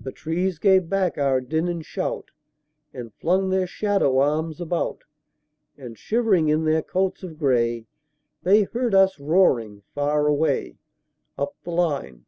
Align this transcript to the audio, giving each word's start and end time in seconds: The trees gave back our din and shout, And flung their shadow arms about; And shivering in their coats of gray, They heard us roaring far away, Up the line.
The 0.00 0.10
trees 0.10 0.58
gave 0.58 0.88
back 0.88 1.18
our 1.18 1.38
din 1.38 1.68
and 1.68 1.84
shout, 1.84 2.30
And 2.94 3.12
flung 3.20 3.50
their 3.50 3.66
shadow 3.66 4.16
arms 4.18 4.58
about; 4.58 5.04
And 5.76 5.98
shivering 5.98 6.48
in 6.48 6.64
their 6.64 6.80
coats 6.80 7.22
of 7.22 7.36
gray, 7.38 7.84
They 8.42 8.62
heard 8.62 8.94
us 8.94 9.20
roaring 9.20 9.82
far 9.94 10.26
away, 10.28 10.78
Up 11.36 11.54
the 11.62 11.72
line. 11.72 12.24